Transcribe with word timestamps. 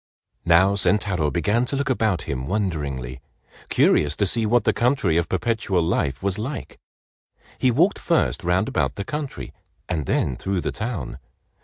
Now 0.45 0.73
Sentaro 0.73 1.29
began 1.31 1.63
to 1.65 1.75
look 1.75 1.87
about 1.91 2.23
him 2.23 2.47
wonderingly, 2.47 3.21
curious 3.69 4.15
to 4.15 4.25
see 4.25 4.47
what 4.47 4.63
the 4.63 4.73
country 4.73 5.15
of 5.15 5.29
Perpetual 5.29 5.83
Life 5.83 6.23
was 6.23 6.39
like. 6.39 6.79
He 7.59 7.69
walked 7.69 7.99
first 7.99 8.43
round 8.43 8.67
about 8.67 8.95
the 8.95 9.05
country 9.05 9.53
and 9.87 10.07
then 10.07 10.37
through 10.37 10.61
the 10.61 10.71
town. 10.71 11.19